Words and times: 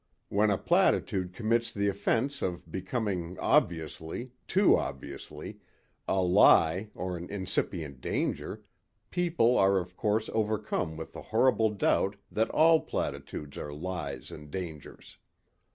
When 0.29 0.49
a 0.49 0.57
platitude 0.57 1.31
commits 1.31 1.71
the 1.71 1.87
offense 1.87 2.41
of 2.41 2.71
becoming 2.71 3.37
obviously, 3.37 4.31
too 4.47 4.75
obviously, 4.75 5.59
a 6.07 6.23
lie 6.23 6.89
or 6.95 7.17
an 7.17 7.29
incipient 7.29 8.01
danger, 8.01 8.63
people 9.11 9.59
are 9.59 9.77
of 9.77 9.95
course 9.95 10.27
overcome 10.33 10.97
with 10.97 11.13
the 11.13 11.21
horrible 11.21 11.69
doubt 11.69 12.15
that 12.31 12.49
all 12.49 12.79
platitudes 12.79 13.57
are 13.59 13.71
lies 13.71 14.31
and 14.31 14.49
dangers. 14.49 15.17